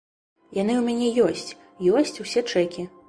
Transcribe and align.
Яны 0.61 0.73
ў 0.77 0.83
мяне 0.87 1.09
ёсць, 1.27 1.51
ёсць 2.01 2.21
усе 2.25 2.45
чэкі. 2.51 2.89